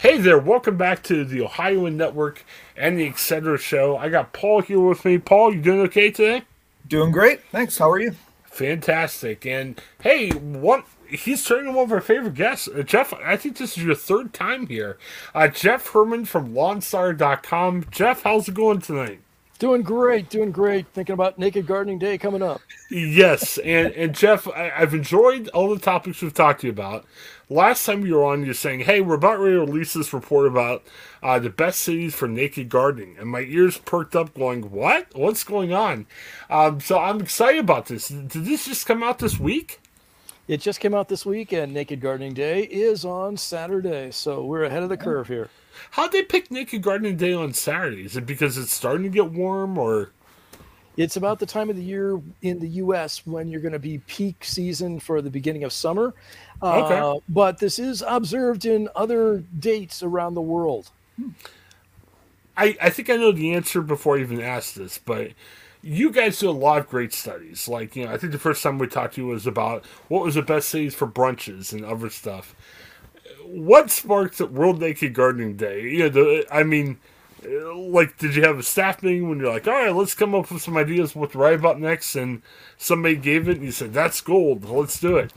[0.00, 2.42] Hey there, welcome back to the Ohioan Network
[2.74, 3.58] and the Etc.
[3.58, 3.98] Show.
[3.98, 5.18] I got Paul here with me.
[5.18, 6.44] Paul, you doing okay today?
[6.88, 7.42] Doing great.
[7.52, 7.76] Thanks.
[7.76, 8.16] How are you?
[8.44, 9.44] Fantastic.
[9.44, 12.66] And hey, one he's turning one of our favorite guests.
[12.66, 14.96] Uh, Jeff, I think this is your third time here.
[15.34, 17.84] Uh, Jeff Herman from LawnStarter.com.
[17.90, 19.20] Jeff, how's it going tonight?
[19.60, 20.86] Doing great, doing great.
[20.94, 22.62] Thinking about Naked Gardening Day coming up.
[22.90, 27.04] Yes, and and Jeff, I, have enjoyed all the topics we've talked to you about.
[27.50, 30.46] Last time you were on, you're saying, "Hey, we're about ready to release this report
[30.46, 30.82] about
[31.22, 35.08] uh, the best cities for naked gardening," and my ears perked up, going, "What?
[35.14, 36.06] What's going on?"
[36.48, 38.08] Um, so I'm excited about this.
[38.08, 39.78] Did this just come out this week?
[40.48, 44.64] It just came out this week, and Naked Gardening Day is on Saturday, so we're
[44.64, 45.50] ahead of the curve here.
[45.92, 48.04] How'd they pick Naked Gardening Day on Saturday?
[48.04, 50.10] Is it because it's starting to get warm or?
[50.96, 53.26] It's about the time of the year in the U.S.
[53.26, 56.14] when you're going to be peak season for the beginning of summer.
[56.62, 56.98] Okay.
[56.98, 60.90] Uh, but this is observed in other dates around the world.
[62.56, 65.30] I, I think I know the answer before I even asked this, but
[65.82, 67.68] you guys do a lot of great studies.
[67.68, 70.22] Like, you know, I think the first time we talked to you was about what
[70.22, 72.54] was the best cities for brunches and other stuff
[73.44, 75.82] what sparked World Naked Gardening Day?
[75.82, 76.98] You know, the, I mean,
[77.44, 80.50] like, did you have a staff meeting when you're like, all right, let's come up
[80.50, 82.14] with some ideas what to write about next?
[82.16, 82.42] And
[82.76, 84.64] somebody gave it and you said, that's gold.
[84.64, 85.32] Let's do it.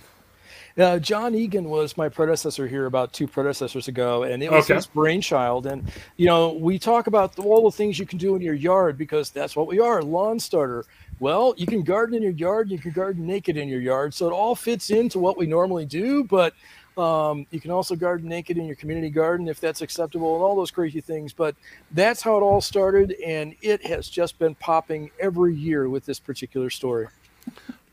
[0.75, 4.73] Uh, John Egan was my predecessor here about two predecessors ago, and it was okay.
[4.73, 5.67] his brainchild.
[5.67, 8.97] And you know, we talk about all the things you can do in your yard
[8.97, 10.83] because that's what we are, LawnStarter.
[11.23, 14.27] Well, you can garden in your yard, you can garden naked in your yard, so
[14.27, 16.25] it all fits into what we normally do.
[16.25, 16.53] But
[16.97, 20.53] um, you can also garden naked in your community garden if that's acceptable and all
[20.53, 21.31] those crazy things.
[21.31, 21.55] But
[21.91, 26.19] that's how it all started, and it has just been popping every year with this
[26.19, 27.07] particular story.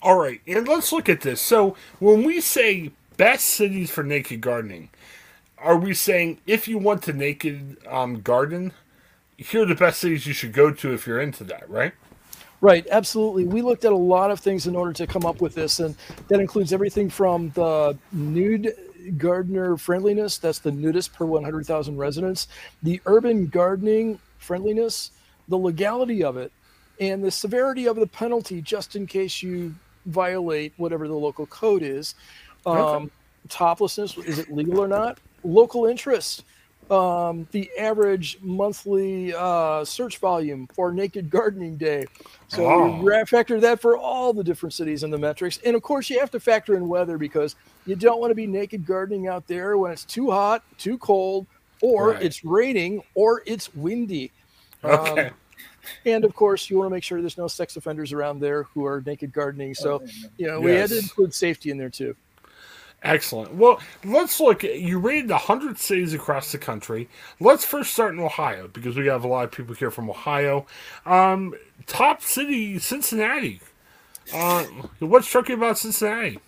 [0.02, 1.40] All right, and let's look at this.
[1.40, 4.90] So when we say best cities for naked gardening,
[5.56, 8.72] are we saying if you want to naked um, garden,
[9.36, 11.92] here are the best cities you should go to if you're into that, right?
[12.60, 13.44] Right, absolutely.
[13.44, 15.96] We looked at a lot of things in order to come up with this, and
[16.28, 18.74] that includes everything from the nude
[19.16, 22.48] gardener friendliness, that's the nudist per 100,000 residents,
[22.82, 25.10] the urban gardening friendliness,
[25.48, 26.52] the legality of it,
[27.00, 29.74] and the severity of the penalty just in case you
[30.04, 32.14] violate whatever the local code is.
[32.66, 33.10] Um.
[33.48, 35.18] Toplessness, is it legal or not?
[35.42, 36.44] Local interest
[36.90, 42.06] um, the average monthly uh, search volume for Naked Gardening Day.
[42.48, 43.02] So oh.
[43.02, 45.58] you factor that for all the different cities and the metrics.
[45.64, 47.54] And of course, you have to factor in weather because
[47.86, 51.46] you don't want to be naked gardening out there when it's too hot, too cold,
[51.80, 52.22] or right.
[52.22, 54.32] it's raining, or it's windy.
[54.84, 55.28] Okay.
[55.28, 55.34] Um,
[56.04, 58.84] and of course, you want to make sure there's no sex offenders around there who
[58.84, 59.74] are naked gardening.
[59.74, 60.02] So,
[60.36, 60.90] you know, we yes.
[60.90, 62.16] had to include safety in there too.
[63.02, 63.54] Excellent.
[63.54, 64.62] Well, let's look.
[64.62, 67.08] You rated 100 cities across the country.
[67.40, 70.66] Let's first start in Ohio because we have a lot of people here from Ohio.
[71.06, 71.54] Um,
[71.86, 73.60] top city, Cincinnati.
[74.34, 74.64] Uh,
[74.98, 76.38] what struck you about Cincinnati?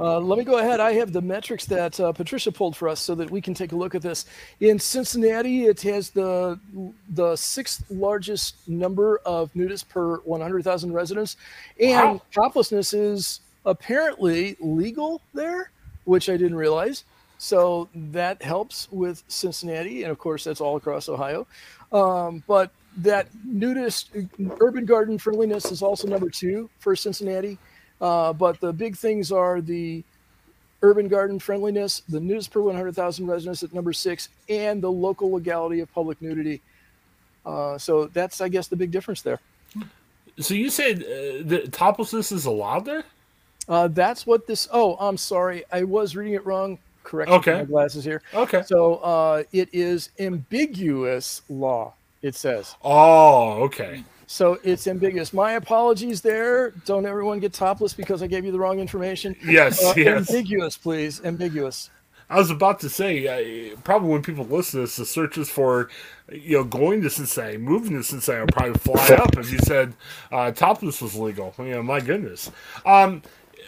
[0.00, 0.80] Uh, let me go ahead.
[0.80, 3.72] I have the metrics that uh, Patricia pulled for us so that we can take
[3.72, 4.24] a look at this.
[4.60, 6.58] In Cincinnati, it has the
[7.10, 11.36] the sixth largest number of nudists per 100,000 residents,
[11.78, 12.22] and wow.
[12.32, 15.70] toplessness is apparently legal there
[16.04, 17.04] which I didn't realize.
[17.38, 21.46] So that helps with Cincinnati, and of course that's all across Ohio.
[21.92, 24.10] Um, but that nudist
[24.60, 27.58] urban garden friendliness is also number two for Cincinnati.
[28.00, 30.02] Uh, but the big things are the
[30.82, 35.80] urban garden friendliness, the nudist per 100,000 residents at number six, and the local legality
[35.80, 36.60] of public nudity.
[37.44, 39.40] Uh, so that's, I guess, the big difference there.
[40.38, 43.04] So you said uh, the toplessness is allowed there?
[43.70, 44.68] Uh, that's what this.
[44.72, 45.64] Oh, I'm sorry.
[45.72, 46.78] I was reading it wrong.
[47.04, 47.36] Correction.
[47.36, 47.54] Okay.
[47.54, 48.20] My glasses here.
[48.34, 48.62] Okay.
[48.66, 51.94] So uh, it is ambiguous law.
[52.20, 52.74] It says.
[52.84, 54.04] Oh, okay.
[54.26, 55.32] So it's ambiguous.
[55.32, 56.70] My apologies there.
[56.84, 59.34] Don't everyone get topless because I gave you the wrong information.
[59.44, 59.82] Yes.
[59.82, 60.28] Uh, yes.
[60.28, 61.20] Ambiguous, please.
[61.24, 61.90] Ambiguous.
[62.28, 65.88] I was about to say, uh, probably when people listen to this, the searches for,
[66.30, 69.94] you know, going to Cincinnati, moving to Cincinnati will probably fly up if you said
[70.30, 71.52] uh, topless was legal.
[71.58, 72.52] You know, my goodness.
[72.86, 73.22] Um,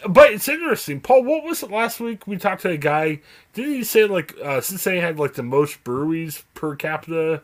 [0.08, 1.24] but it's interesting, Paul.
[1.24, 2.26] What was it last week?
[2.26, 3.20] We talked to a guy.
[3.52, 7.42] Didn't he say like uh, Cincinnati had like the most breweries per capita?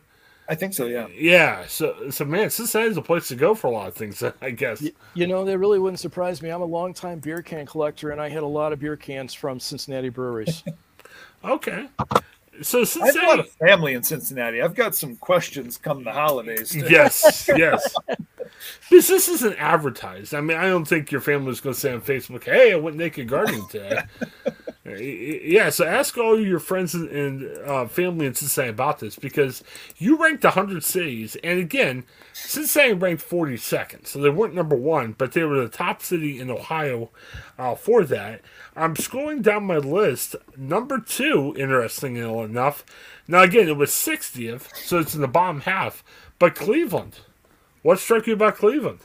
[0.49, 0.85] I think so.
[0.85, 1.07] Yeah.
[1.13, 1.65] Yeah.
[1.67, 4.23] So, so man, Cincinnati's a place to go for a lot of things.
[4.41, 4.81] I guess.
[4.81, 6.49] You, you know, that really wouldn't surprise me.
[6.49, 9.59] I'm a longtime beer can collector, and I had a lot of beer cans from
[9.59, 10.63] Cincinnati breweries.
[11.45, 11.87] okay.
[12.61, 14.61] So Cincinnati, I have got a family in Cincinnati.
[14.61, 16.69] I've got some questions come the holidays.
[16.69, 16.85] Too.
[16.89, 17.93] Yes, yes.
[18.89, 20.33] This this isn't advertised.
[20.33, 22.97] I mean, I don't think your family's going to say on Facebook, "Hey, I went
[22.97, 24.01] naked gardening today."
[24.97, 29.63] Yeah, so ask all your friends and, uh, family in Cincinnati about this because
[29.97, 35.33] you ranked 100 cities, and again, Cincinnati ranked 42nd, so they weren't number one, but
[35.33, 37.09] they were the top city in Ohio
[37.57, 38.41] uh, for that.
[38.75, 40.35] I'm scrolling down my list.
[40.57, 42.85] Number two, interesting enough.
[43.27, 46.03] Now, again, it was 60th, so it's in the bottom half,
[46.39, 47.19] but Cleveland.
[47.81, 48.99] What struck you about Cleveland?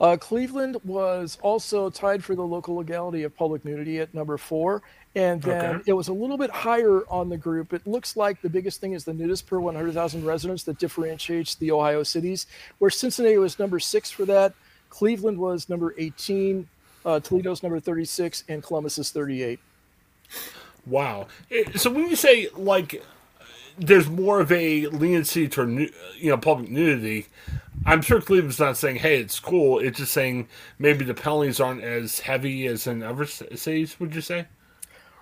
[0.00, 4.82] Uh, Cleveland was also tied for the local legality of public nudity at number four.
[5.16, 5.82] And then Okay.
[5.86, 7.72] it was a little bit higher on the group.
[7.72, 11.72] It looks like the biggest thing is the nudist per 100,000 residents that differentiates the
[11.72, 12.46] Ohio cities,
[12.78, 14.54] where Cincinnati was number six for that.
[14.90, 16.68] Cleveland was number 18.
[17.04, 19.58] Uh, Toledo's number 36, and Columbus is 38.
[20.86, 21.26] Wow.
[21.74, 23.02] So when you say like
[23.78, 27.26] there's more of a leniency to you know public nudity,
[27.86, 29.78] I'm sure Cleveland's not saying hey it's cool.
[29.78, 30.48] It's just saying
[30.78, 33.98] maybe the penalties aren't as heavy as in other cities.
[34.00, 34.46] Would you say?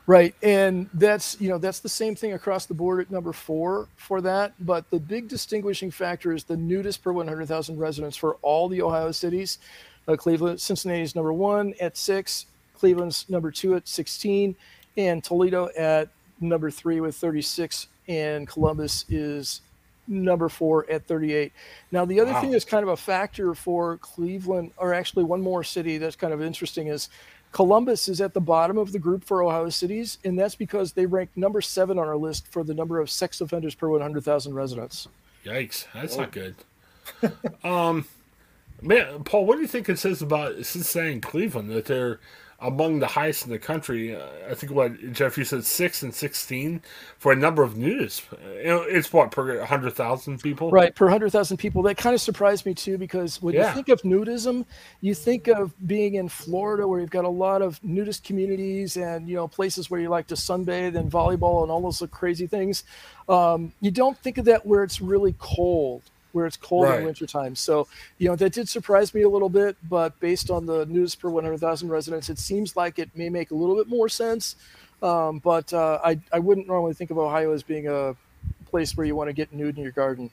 [0.09, 3.89] Right, and that's you know that's the same thing across the board at number four
[3.97, 4.55] for that.
[4.61, 9.11] But the big distinguishing factor is the nudist per 100,000 residents for all the Ohio
[9.11, 9.59] cities.
[10.07, 12.47] Uh, Cleveland, Cincinnati's number one at six,
[12.79, 14.55] Cleveland's number two at 16,
[14.97, 16.09] and Toledo at
[16.41, 19.63] number three with 36, and Columbus is
[20.09, 21.53] number four at 38.
[21.93, 22.41] Now, the other Wow.
[22.41, 26.33] thing that's kind of a factor for Cleveland, or actually one more city that's kind
[26.33, 27.09] of interesting, is
[27.53, 31.07] Columbus is at the bottom of the group for Ohio cities, and that's because they
[31.07, 35.09] rank number seven on our list for the number of sex offenders per 100,000 residents.
[35.45, 36.57] Yikes, that's not good.
[37.65, 38.07] um,
[38.83, 42.21] man, Paul, what do you think it says about Cincinnati and Cleveland that they're
[42.61, 44.17] among the highest in the country?
[44.17, 46.81] Uh, I think what Jeff you said six and sixteen
[47.19, 47.75] for a number of
[48.65, 51.83] know, it's what per hundred thousand people, Right, per 100,000 people.
[51.83, 53.69] That kind of surprised me too, because when Yeah.
[53.69, 54.65] you think of nudism,
[55.01, 59.29] you think of being in Florida where you've got a lot of nudist communities and,
[59.29, 62.85] you know, places where you like to sunbathe and volleyball and all those crazy things.
[63.29, 66.03] Um, you don't think of that where it's really cold,
[66.37, 66.99] where it's cold Right.
[67.01, 67.55] in wintertime.
[67.57, 67.89] So,
[68.19, 71.31] you know, that did surprise me a little bit, but based on the news per
[71.31, 74.57] 100,000 residents, it seems like it may make a little bit more sense.
[75.03, 78.15] Um, but uh, I, I wouldn't normally think of Ohio as being a
[78.71, 80.31] place where you want to get nude in your garden.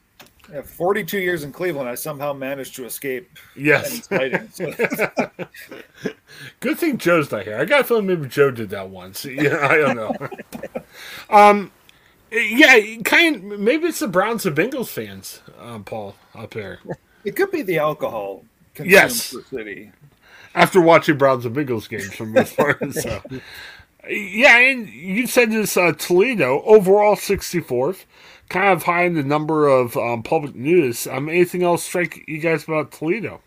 [0.51, 4.07] Yeah, 42 years in Cleveland, I somehow managed to escape Yes.
[4.07, 4.49] fighting.
[4.51, 4.73] So,
[6.59, 7.57] Good thing Joe's not here.
[7.57, 9.23] I got a feeling maybe Joe did that once.
[9.25, 10.15] Yeah, I don't know.
[11.29, 11.71] um,
[12.33, 13.59] yeah, kind.
[13.59, 16.79] Maybe it's the Browns and Bengals fans, um, Paul, up there.
[17.23, 18.43] it could be the alcohol
[18.83, 19.35] Yes.
[19.49, 19.91] city.
[20.55, 22.93] after watching Browns and Bengals games for the most part.
[22.93, 23.21] So,
[24.09, 28.05] yeah, and you said this uh, Toledo overall 64th,
[28.49, 31.05] kind of high in the number of um, public news.
[31.07, 33.41] Um, anything else strike you guys about Toledo?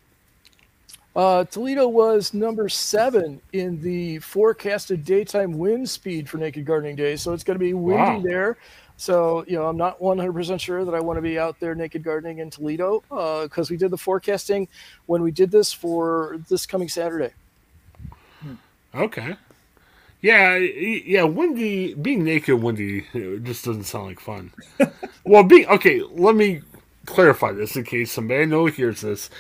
[1.17, 7.17] Uh, Toledo was number seven in the forecasted daytime wind speed for Naked Gardening Day,
[7.17, 8.21] so it's going to be windy Wow.
[8.21, 8.59] there.
[8.99, 12.03] So you know, I'm not 100% sure that I want to be out there naked
[12.03, 14.69] gardening in Toledo uh, because we did the forecasting
[15.07, 17.33] when we did this for this coming Saturday.
[18.41, 18.55] Hmm.
[18.95, 19.37] Okay.
[20.23, 21.25] Yeah, yeah.
[21.25, 24.51] Windy, being naked, windy, uh, just doesn't sound like fun.
[25.25, 26.03] well, being okay.
[26.11, 26.63] Let me
[27.05, 29.31] clarify this in case somebody I know hears this.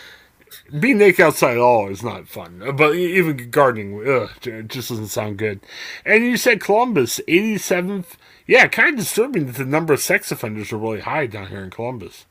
[0.78, 5.08] Being naked outside at all is not fun, but even gardening, ugh, it just doesn't
[5.08, 5.60] sound good.
[6.04, 8.16] And you said Columbus, 87th.
[8.46, 11.64] Yeah, kind of disturbing that the number of sex offenders are really high down here
[11.64, 12.26] in Columbus.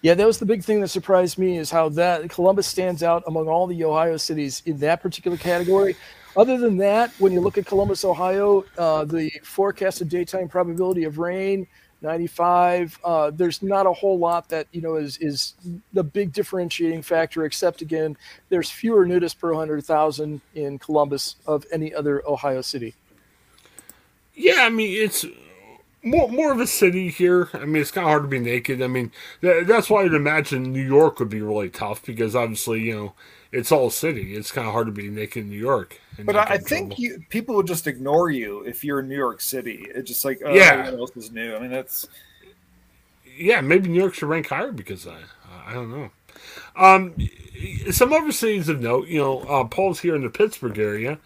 [0.00, 3.24] Yeah, that was the big thing that surprised me is how that Columbus stands out
[3.26, 5.96] among all the Ohio cities in that particular category.
[6.36, 11.18] Other than that, when you look at Columbus, Ohio, uh, the forecasted daytime probability of
[11.18, 11.66] rain,
[12.00, 12.98] 95.
[13.02, 15.54] Uh, there's not a whole lot that you know is is
[15.92, 17.44] the big differentiating factor.
[17.44, 18.16] Except again,
[18.48, 22.94] there's fewer nudists per 100,000 in Columbus of any other Ohio city.
[24.34, 25.24] Yeah, I mean it's
[26.02, 27.48] more more of a city here.
[27.54, 28.82] I mean it's kind of hard to be naked.
[28.82, 32.82] I mean th- that's why I'd imagine New York would be really tough because obviously
[32.82, 33.14] you know
[33.52, 34.34] it's all city.
[34.34, 36.00] It's kind of hard to be naked in New York.
[36.18, 39.40] But I, I think you, people would just ignore you if you're in New York
[39.40, 39.86] City.
[39.94, 40.72] It's just like, oh, Yeah.
[40.74, 41.54] everyone else is new.
[41.54, 42.06] I mean, that's
[43.36, 45.18] yeah, maybe New York should rank higher because I
[45.66, 46.10] I don't know.
[46.76, 47.14] Um,
[47.90, 51.18] some other cities of note, you know, uh, Paul's here in the Pittsburgh area,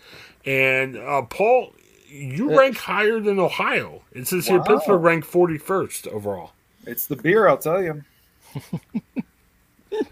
[0.46, 1.74] and uh, Paul,
[2.12, 4.02] you Uh, rank higher than Ohio.
[4.12, 4.64] It says here Wow.
[4.64, 6.52] Pittsburgh ranked forty first overall.
[6.86, 8.02] it's the beer, I'll tell you.
[9.92, 10.04] and,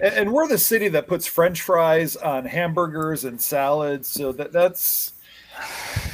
[0.00, 5.12] and we're the city that puts French fries on hamburgers and salads, so that that's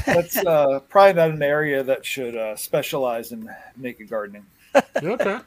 [0.07, 4.45] that's uh, probably not an area that should uh, specialize in naked gardening.
[4.97, 5.39] okay.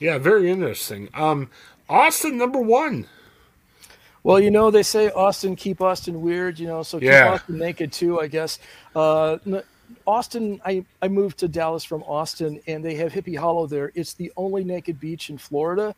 [0.00, 1.08] Yeah, very interesting.
[1.14, 1.50] Um,
[1.88, 3.06] Austin number one.
[4.22, 7.32] Well, you know, they say Austin keep Austin weird, you know, so keep Yeah.
[7.32, 8.58] Austin naked too, I guess.
[8.94, 9.38] Uh,
[10.06, 13.92] Austin, I, I moved to Dallas from Austin, and they have Hippie Hollow there.
[13.94, 15.94] It's the only naked beach in Florida,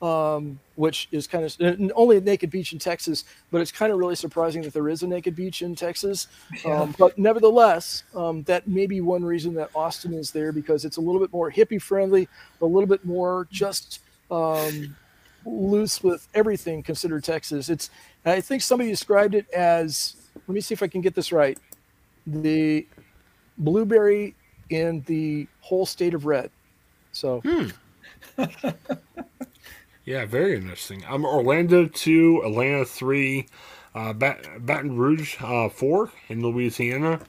[0.00, 3.92] um, which is kind of and only a naked beach in Texas, but it's kind
[3.92, 6.28] of really surprising that there is a naked beach in Texas.
[6.64, 10.96] Um, but nevertheless, um, that may be one reason that Austin is there because it's
[10.96, 12.28] a little bit more hippie friendly,
[12.60, 14.00] a little bit more just
[14.30, 14.94] um,
[15.44, 17.68] loose with everything considered Texas.
[17.68, 17.90] It's
[18.24, 21.58] I think somebody described it as let me see if I can get this right.
[22.26, 22.86] The
[23.58, 24.34] blueberry
[24.70, 26.50] in the whole state of red.
[27.12, 27.68] So hmm.
[30.04, 31.02] Yeah, very interesting.
[31.08, 33.46] I'm Orlando two, Atlanta three,
[33.94, 37.20] uh, Bat- Baton Rouge uh, four in Louisiana.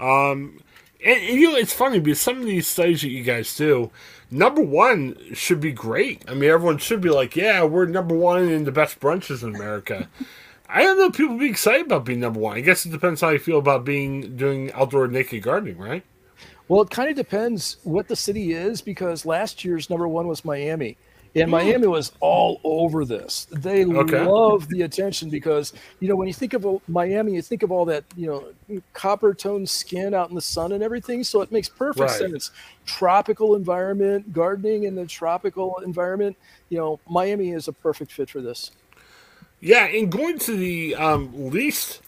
[0.00, 0.58] Um,
[1.04, 3.90] and, you know, it's funny because some of these studies that you guys do,
[4.30, 6.24] number one should be great.
[6.28, 9.54] I mean, everyone should be like, yeah, we're number one in the best brunches in
[9.54, 10.08] America.
[10.68, 12.56] I don't know people be excited about being number one.
[12.56, 16.04] I guess it depends how you feel about being doing outdoor naked gardening, right?
[16.68, 20.44] Well, it kind of depends what the city is because last year's number one was
[20.44, 20.98] Miami.
[21.34, 23.46] And Miami was all over this.
[23.50, 24.28] They Okay.
[24.28, 27.84] love the attention because, you know, when you think of Miami, you think of all
[27.86, 31.22] that, you know, copper toned skin out in the sun and everything.
[31.24, 32.12] So it makes perfect Right.
[32.12, 32.50] sense.
[32.86, 36.36] Tropical environment, gardening in the tropical environment.
[36.70, 38.72] You know, Miami is a perfect fit for this.
[39.60, 42.00] Yeah, and going to the um, least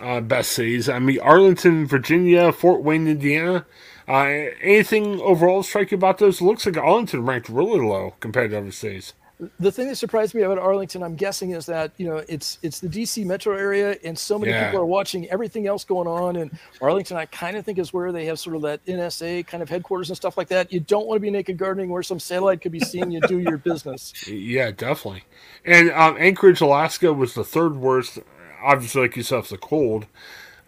[0.00, 3.66] uh, best cities, I mean, Arlington, Virginia, Fort Wayne, Indiana.
[4.10, 6.40] Uh, anything overall strike you about those?
[6.40, 9.12] It looks like Arlington ranked really low compared to other cities.
[9.58, 12.78] the thing that surprised me about Arlington, I'm guessing, is that you know it's it's
[12.80, 14.66] the DC metro area, and so many Yeah.
[14.66, 16.36] people are watching everything else going on.
[16.36, 16.50] And
[16.82, 19.68] Arlington, I kind of think is where they have sort of that NSA kind of
[19.70, 20.70] headquarters and stuff like that.
[20.72, 23.38] You don't want to be naked gardening where some satellite could be seeing you do
[23.38, 24.12] your business.
[24.28, 25.24] Yeah, definitely.
[25.64, 28.18] And um, Anchorage, Alaska was the third worst.
[28.62, 30.06] Obviously, like you said, the cold.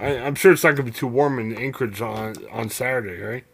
[0.02, 3.22] I, I'm sure it's not going to be too warm in Anchorage on, on Saturday,
[3.22, 3.44] right?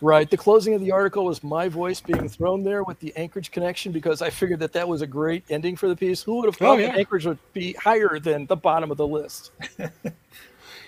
[0.00, 0.28] Right.
[0.28, 3.92] The closing of the article was my voice being thrown there with the Anchorage connection
[3.92, 6.22] because I figured that that was a great ending for the piece.
[6.22, 6.88] Who would have thought Oh, yeah.
[6.88, 9.52] that Anchorage would be higher than the bottom of the list?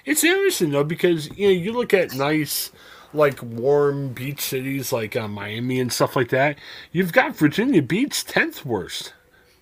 [0.04, 2.70] It's interesting though because you know you look at nice,
[3.14, 6.58] like warm beach cities like uh, Miami and stuff like that.
[6.92, 9.14] You've got Virginia Beach tenth worst.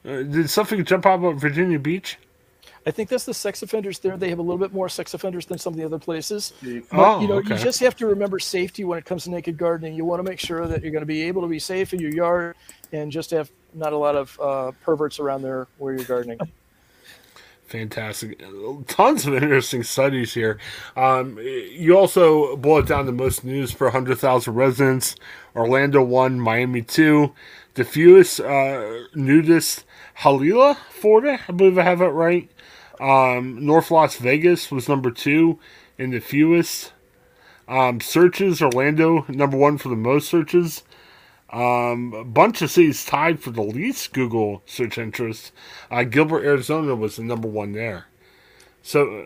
[0.05, 2.19] Uh, did something jump out about Virginia Beach?
[2.85, 4.17] I think that's the sex offenders there.
[4.17, 6.53] They have a little bit more sex offenders than some of the other places.
[6.63, 7.57] But Oh, you know, okay.
[7.57, 9.95] you just have to remember safety when it comes to naked gardening.
[9.95, 12.01] You want to make sure that you're going to be able to be safe in
[12.01, 12.57] your yard
[12.93, 16.39] and just have not a lot of uh, perverts around there where you're gardening.
[17.67, 18.39] Fantastic.
[18.87, 20.59] Tons of interesting studies here.
[20.95, 25.17] Um, you also boil it down to most news for 100,000 residents.
[25.57, 27.33] Orlando 1, Miami 2.
[27.75, 29.85] The fewest uh, nudist,
[30.19, 31.41] Hialeah, Florida.
[31.49, 32.51] I believe I have it right.
[33.01, 35.59] Um, North Las Vegas was number 2
[35.99, 36.93] in the fewest.
[37.67, 40.83] Um, searches, Orlando, number 1 for the most searches.
[41.53, 45.53] Um, a bunch of cities tied for the least Google search interest.
[45.91, 48.07] Uh, Gilbert, Arizona was the number one there.
[48.83, 49.25] So, uh,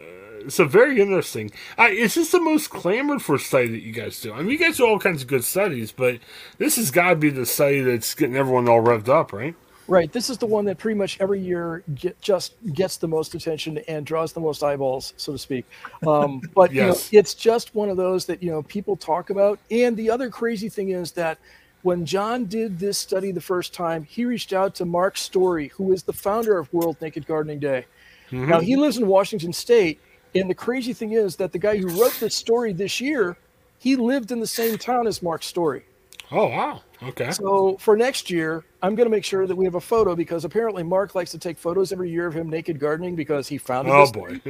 [0.49, 1.51] so very interesting.
[1.79, 4.33] Uh, is this the most clamored for study that you guys do?
[4.33, 6.19] I mean, you guys do all kinds of good studies, but
[6.59, 9.55] this has got to be the study that's getting everyone all revved up, right?
[9.89, 10.13] right.
[10.13, 13.79] This is the one that pretty much every year get, just gets the most attention
[13.89, 15.65] and draws the most eyeballs, so to speak.
[16.07, 17.11] Um, but Yes.
[17.13, 19.59] you know, it's just one of those that you know people talk about.
[19.71, 21.39] And the other crazy thing is that
[21.83, 25.93] when John did this study the first time, he reached out to Mark Storey, who
[25.93, 27.87] is the founder of World Naked Gardening Day.
[28.33, 30.01] Now he lives in Washington State,
[30.41, 33.37] and the crazy thing is that the guy who wrote this story this year,
[33.79, 35.85] he lived in the same town as Mark's Storey.
[36.33, 37.31] Oh wow, okay.
[37.31, 40.45] So for next year, I'm going to make sure that we have a photo because
[40.45, 43.95] apparently Mark likes to take photos every year of him naked gardening because he founded
[43.95, 44.41] Oh boy.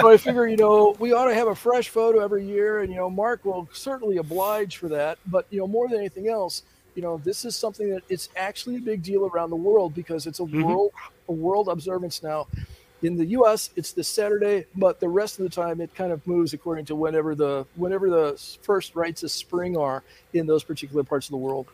[0.00, 2.90] So I figure, you know, we ought to have a fresh photo every year, and
[2.90, 5.18] you know, Mark will certainly oblige for that.
[5.26, 6.64] But you know, more than anything else,
[6.96, 10.26] you know, this is something that it's actually a big deal around the world because
[10.26, 10.62] it's a mm-hmm.
[10.62, 10.92] world
[11.28, 12.48] a world observance now.
[13.02, 16.26] In the U.S., it's this Saturday, but the rest of the time it kind of
[16.26, 20.02] moves according to whenever the whenever the first rites of spring are
[20.34, 21.66] in those particular parts of the world.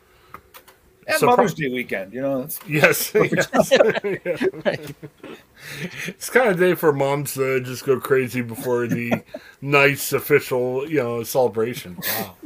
[1.09, 2.43] And So Mother's pro- Day weekend, you know.
[2.43, 3.13] That's, Yes.
[3.15, 3.73] yes.
[6.07, 9.23] It's kind of day for moms to just go crazy before the
[9.61, 11.97] nice official, you know, celebration.
[12.09, 12.37] Wow.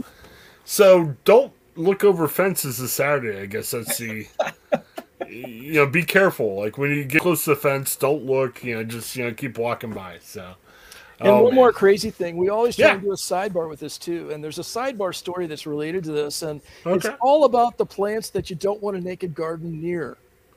[0.65, 3.41] So don't look over fences this Saturday.
[3.41, 4.27] I guess that's the.
[5.31, 6.57] You know, be careful.
[6.57, 8.63] Like when you get close to the fence, don't look.
[8.65, 10.19] You know, just you know, keep walking by.
[10.21, 10.55] So.
[11.21, 11.55] And Oh, one man.
[11.55, 12.95] more crazy thing, we always try Yeah.
[12.95, 14.31] to do a sidebar with this too.
[14.31, 18.31] And there's a sidebar story that's related to this, and it's all about the plants
[18.31, 20.17] that you don't want a naked garden near.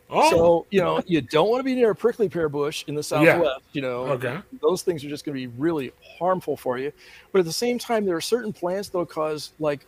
[0.09, 0.29] Oh.
[0.29, 3.03] So, you know, you don't want to be near a prickly pear bush in the
[3.03, 3.57] southwest, yeah.
[3.73, 4.05] you know.
[4.05, 4.37] Okay.
[4.61, 6.93] Those things are just going to be really harmful for you.
[7.31, 9.85] But at the same time, there are certain plants that'll cause like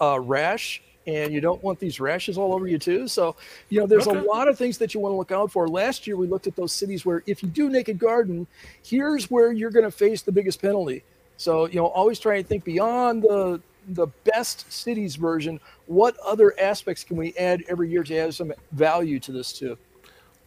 [0.00, 3.08] a rash and you don't want these rashes all over you too.
[3.08, 3.36] So,
[3.68, 4.18] you know, there's okay.
[4.18, 5.68] a lot of things that you want to look out for.
[5.68, 8.46] Last year we looked at those cities where if you do naked garden,
[8.82, 11.02] here's where you're going to face the biggest penalty.
[11.36, 15.60] So, you know, always try and think beyond the the best cities version.
[15.86, 19.76] What other aspects can we add every year to add some value to this too?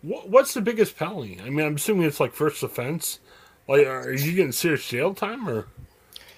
[0.02, 1.40] What's the biggest penalty?
[1.44, 3.20] I mean, I'm assuming it's like first offense.
[3.68, 5.68] Like, are you getting serious jail time or?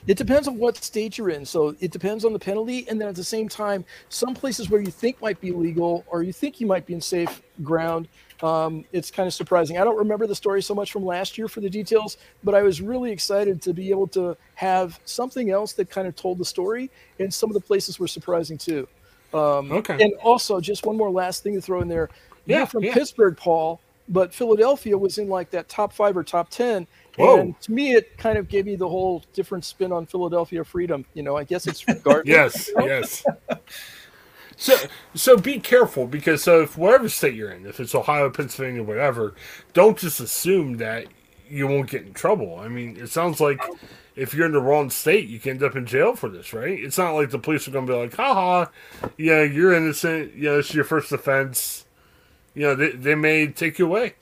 [0.08, 1.46] It depends on what state you're in.
[1.46, 2.88] So it depends on the penalty.
[2.90, 6.24] And then at the same time, some places where you think might be legal or
[6.24, 8.08] you think you might be in safe ground,
[8.42, 9.78] um, it's kind of surprising.
[9.78, 12.62] I don't remember the story so much from last year for the details, but I
[12.62, 16.46] was really excited to be able to have something else that kind of told the
[16.46, 16.90] story.
[17.20, 18.88] And some of the places were surprising too.
[19.34, 20.02] Um, okay.
[20.02, 22.10] And also, just one more last thing to throw in there.
[22.46, 22.94] Yeah, You're from yeah.
[22.94, 26.88] Pittsburgh, Paul, but Philadelphia was in like that top five or top 10
[27.18, 27.40] Whoa.
[27.40, 31.06] And to me, it kind of gave me the whole different spin on Philadelphia freedom.
[31.14, 32.32] You know, I guess it's garden.
[32.32, 33.26] yes, yes.
[34.56, 34.76] So,
[35.16, 39.34] so be careful because so if whatever state you're in, if it's Ohio, Pennsylvania, whatever,
[39.74, 41.08] don't just assume that
[41.50, 42.60] you won't get in trouble.
[42.60, 43.62] I mean, it sounds like
[44.18, 46.78] if you're in the wrong state, you can end up in jail for this, right?
[46.78, 48.66] It's not like the police are going to be like, haha,
[49.18, 50.36] yeah, you're innocent.
[50.36, 51.86] Yeah, it's your first offense.
[52.54, 54.16] You know, they, they may take you away.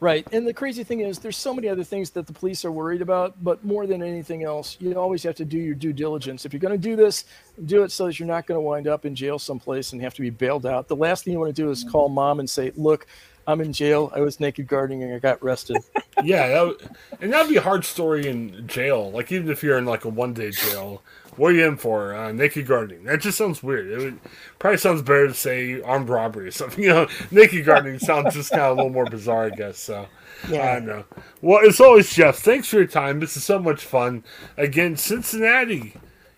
[0.00, 0.26] Right.
[0.32, 3.02] And the crazy thing is, there's so many other things that the police are worried
[3.02, 6.44] about, but more than anything else, you always have to do your due diligence.
[6.44, 7.24] If you're going to do this,
[7.66, 10.14] do it so that you're not going to wind up in jail someplace and have
[10.14, 10.86] to be bailed out.
[10.86, 11.90] The last thing you want to do is mm.
[11.90, 13.08] call mom and say, Look,
[13.48, 14.12] I'm in jail.
[14.14, 15.78] I was naked gardening and I got arrested.
[16.22, 16.48] yeah.
[16.48, 16.88] That would,
[17.20, 19.10] and that'd be a hard story in jail.
[19.10, 21.02] Like, even if you're in like a one day jail,
[21.38, 22.14] what are you in for?
[22.14, 23.04] Uh, naked gardening.
[23.04, 23.86] That just sounds weird.
[23.86, 24.20] It would,
[24.58, 26.84] probably sounds better to say armed robbery or something.
[26.88, 29.78] You know, naked gardening sounds just kind of a little more bizarre, I guess.
[29.78, 30.06] So,
[30.48, 30.70] yeah.
[30.70, 31.04] I don't know.
[31.42, 32.38] Well, it's always Jeff.
[32.38, 33.20] Thanks for your time.
[33.20, 34.24] This is so much fun.
[34.56, 35.94] Again, Cincinnati,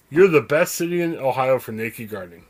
[0.08, 2.46] you're the best city in Ohio for naked gardening.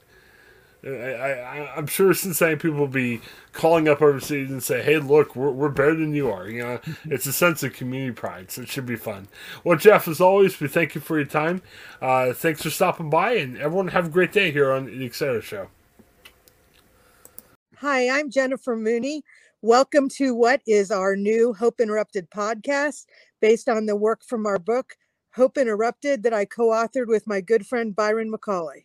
[0.83, 3.21] I, am sure Cincinnati people will be
[3.53, 6.81] calling up overseas and say, "Hey, look, we're, we're better than you are." You know,
[7.05, 9.29] it's a sense of community pride, so it should be fun.
[9.63, 11.61] Well, Jeff, as always, we thank you for your time.
[12.01, 15.43] Uh, thanks for stopping by, and everyone have a great day here on the Etc.
[15.43, 15.69] Show.
[17.77, 19.23] Hi, I'm Jennifer Mooney.
[19.61, 23.05] Welcome to what is our new Hope Interrupted podcast,
[23.41, 24.95] based on the work from our book
[25.35, 28.85] Hope Interrupted that I co-authored with my good friend Byron McCauley.